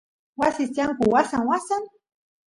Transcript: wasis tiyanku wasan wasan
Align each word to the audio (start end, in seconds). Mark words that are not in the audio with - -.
wasis 0.39 0.69
tiyanku 0.73 1.03
wasan 1.13 1.43
wasan 1.49 1.83